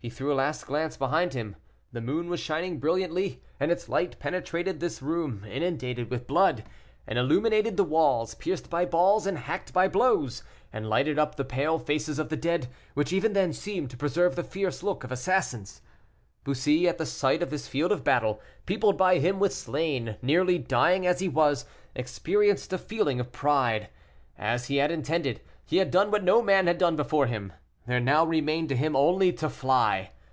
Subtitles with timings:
[0.00, 1.56] He threw a last glance behind him.
[1.90, 6.62] The moon was shining brilliantly, and its light penetrated this room inundated with blood,
[7.04, 11.44] and illuminated the walls pierced by balls, and hacked by blows, and lighted up the
[11.44, 15.10] pale faces of the dead, which even then seemed to preserve the fierce look of
[15.10, 15.82] assassins.
[16.44, 20.58] Bussy, at the sight of this field of battle, peopled by him with slain, nearly
[20.58, 21.64] dying as he was,
[21.96, 23.88] experienced a feeling of pride.
[24.38, 27.52] As he had intended, he had done what no man had done before him.
[27.86, 30.10] There now remained to him only to fly.